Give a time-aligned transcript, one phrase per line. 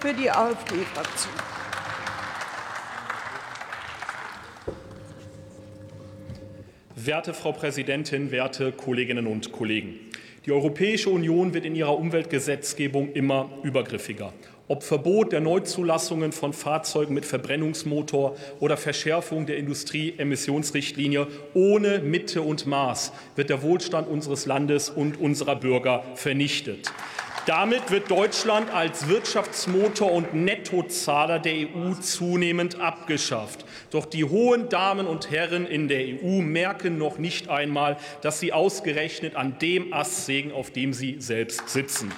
[0.00, 1.32] für die AfD-Fraktion.
[6.96, 10.00] Werte Frau Präsidentin, werte Kolleginnen und Kollegen!
[10.46, 14.32] Die Europäische Union wird in ihrer Umweltgesetzgebung immer übergriffiger.
[14.68, 22.66] Ob Verbot der Neuzulassungen von Fahrzeugen mit Verbrennungsmotor oder Verschärfung der Industrieemissionsrichtlinie ohne Mitte und
[22.66, 26.90] Maß wird der Wohlstand unseres Landes und unserer Bürger vernichtet.
[27.50, 33.64] Damit wird Deutschland als Wirtschaftsmotor und Nettozahler der EU zunehmend abgeschafft.
[33.90, 38.52] Doch die hohen Damen und Herren in der EU merken noch nicht einmal, dass sie
[38.52, 42.12] ausgerechnet an dem Ast sägen, auf dem sie selbst sitzen.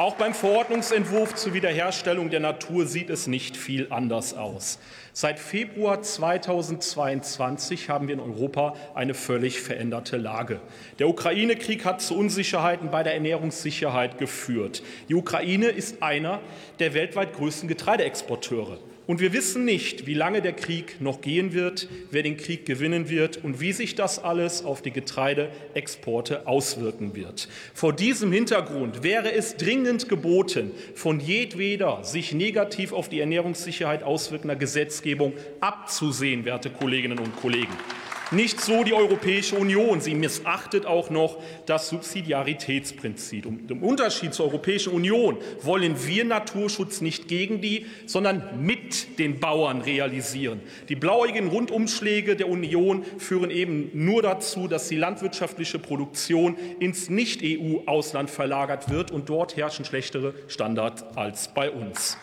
[0.00, 4.78] Auch beim Verordnungsentwurf zur Wiederherstellung der Natur sieht es nicht viel anders aus.
[5.12, 10.62] Seit Februar 2022 haben wir in Europa eine völlig veränderte Lage.
[10.98, 14.82] Der Ukraine-Krieg hat zu Unsicherheiten bei der Ernährungssicherheit geführt.
[15.10, 16.40] Die Ukraine ist einer
[16.78, 18.78] der weltweit größten Getreideexporteure.
[19.10, 23.08] Und wir wissen nicht, wie lange der Krieg noch gehen wird, wer den Krieg gewinnen
[23.08, 27.48] wird und wie sich das alles auf die Getreideexporte auswirken wird.
[27.74, 34.54] Vor diesem Hintergrund wäre es dringend geboten, von jedweder sich negativ auf die Ernährungssicherheit auswirkender
[34.54, 37.76] Gesetzgebung abzusehen, werte Kolleginnen und Kollegen.
[38.32, 40.00] Nicht so die Europäische Union.
[40.00, 43.44] Sie missachtet auch noch das Subsidiaritätsprinzip.
[43.44, 49.40] Und Im Unterschied zur Europäischen Union wollen wir Naturschutz nicht gegen die, sondern mit den
[49.40, 50.60] Bauern realisieren.
[50.88, 58.30] Die blauigen Rundumschläge der Union führen eben nur dazu, dass die landwirtschaftliche Produktion ins Nicht-EU-Ausland
[58.30, 59.10] verlagert wird.
[59.10, 62.16] Und dort herrschen schlechtere Standards als bei uns.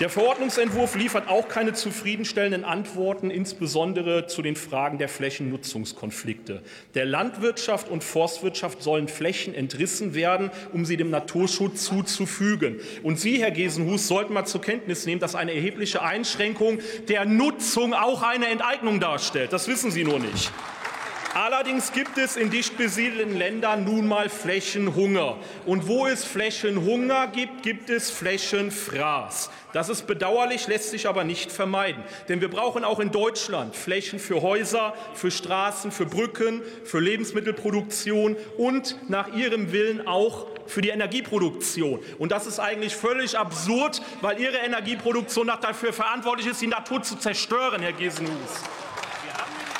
[0.00, 6.62] Der Verordnungsentwurf liefert auch keine zufriedenstellenden Antworten, insbesondere zu den Fragen der Flächennutzungskonflikte.
[6.94, 12.80] Der Landwirtschaft und Forstwirtschaft sollen Flächen entrissen werden, um sie dem Naturschutz zuzufügen.
[13.02, 17.92] Und Sie, Herr Gesenhus, sollten mal zur Kenntnis nehmen, dass eine erhebliche Einschränkung der Nutzung
[17.92, 19.52] auch eine Enteignung darstellt.
[19.52, 20.50] Das wissen Sie nur nicht.
[21.32, 25.36] Allerdings gibt es in dicht besiedelten Ländern nun mal Flächenhunger.
[25.64, 29.48] Und wo es Flächenhunger gibt, gibt es Flächenfraß.
[29.72, 32.02] Das ist bedauerlich, lässt sich aber nicht vermeiden.
[32.28, 38.36] Denn wir brauchen auch in Deutschland Flächen für Häuser, für Straßen, für Brücken, für Lebensmittelproduktion
[38.58, 42.00] und nach Ihrem Willen auch für die Energieproduktion.
[42.18, 47.14] Und das ist eigentlich völlig absurd, weil Ihre Energieproduktion dafür verantwortlich ist, die Natur zu
[47.16, 48.64] zerstören, Herr Gesenhus.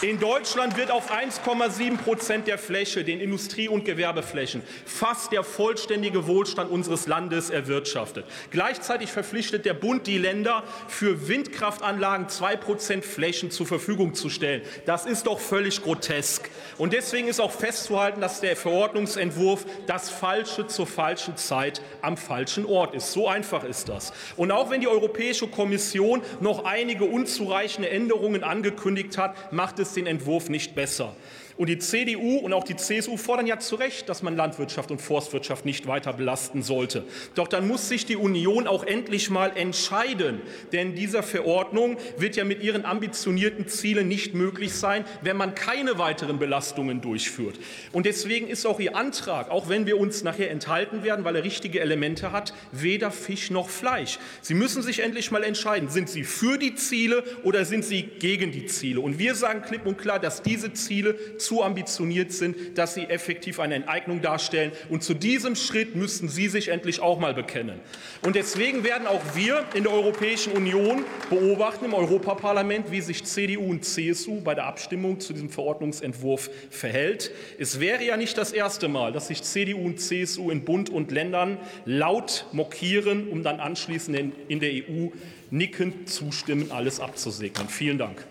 [0.00, 6.28] In Deutschland wird auf 1,7 Prozent der Fläche, den Industrie- und Gewerbeflächen, fast der vollständige
[6.28, 8.24] Wohlstand unseres Landes erwirtschaftet.
[8.52, 14.62] Gleichzeitig verpflichtet der Bund die Länder, für Windkraftanlagen zwei Prozent Flächen zur Verfügung zu stellen.
[14.86, 16.48] Das ist doch völlig grotesk.
[16.76, 22.66] Und deswegen ist auch festzuhalten, dass der Verordnungsentwurf das Falsche zur falschen Zeit am falschen
[22.66, 23.10] Ort ist.
[23.10, 24.12] So einfach ist das.
[24.36, 29.94] Und auch wenn die Europäische Kommission noch einige unzureichende Änderungen angekündigt hat, macht es es
[29.94, 31.14] den Entwurf nicht besser.
[31.58, 35.02] Und die CDU und auch die CSU fordern ja zu Recht, dass man Landwirtschaft und
[35.02, 37.02] Forstwirtschaft nicht weiter belasten sollte.
[37.34, 40.40] Doch dann muss sich die Union auch endlich mal entscheiden.
[40.70, 45.98] Denn dieser Verordnung wird ja mit ihren ambitionierten Zielen nicht möglich sein, wenn man keine
[45.98, 47.58] weiteren Belastungen durchführt.
[47.90, 51.42] Und deswegen ist auch Ihr Antrag, auch wenn wir uns nachher enthalten werden, weil er
[51.42, 54.20] richtige Elemente hat, weder Fisch noch Fleisch.
[54.42, 58.52] Sie müssen sich endlich mal entscheiden, sind Sie für die Ziele oder sind Sie gegen
[58.52, 59.00] die Ziele?
[59.00, 63.60] Und wir sagen klipp und klar, dass diese Ziele zu ambitioniert sind, dass sie effektiv
[63.60, 64.72] eine Enteignung darstellen.
[64.88, 67.80] Und zu diesem Schritt müssten Sie sich endlich auch mal bekennen.
[68.22, 73.70] Und deswegen werden auch wir in der Europäischen Union beobachten, im Europaparlament, wie sich CDU
[73.70, 77.30] und CSU bei der Abstimmung zu diesem Verordnungsentwurf verhält.
[77.58, 81.10] Es wäre ja nicht das erste Mal, dass sich CDU und CSU in Bund und
[81.10, 85.08] Ländern laut mokieren, um dann anschließend in der EU
[85.50, 87.68] nickend zustimmen, alles abzusegnen.
[87.68, 88.24] Vielen Dank.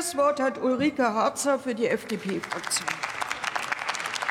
[0.00, 3.09] Das Wort hat Ulrike Harzer für die FDP-Fraktion.